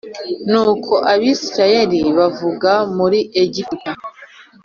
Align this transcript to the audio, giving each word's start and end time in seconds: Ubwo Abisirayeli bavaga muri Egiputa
Ubwo 0.61 0.93
Abisirayeli 1.13 1.99
bavaga 2.17 2.73
muri 2.97 3.19
Egiputa 3.43 3.91